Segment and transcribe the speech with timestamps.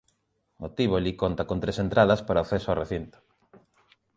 [0.65, 3.17] O Tívoli conta con tres entradas para o acceso ao recinto.